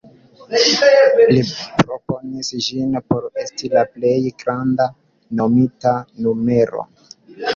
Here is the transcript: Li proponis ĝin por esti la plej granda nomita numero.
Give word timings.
Li 1.31 1.41
proponis 1.81 2.49
ĝin 2.67 2.95
por 3.11 3.27
esti 3.43 3.69
la 3.75 3.83
plej 3.97 4.15
granda 4.43 4.89
nomita 5.43 5.95
numero. 6.27 6.87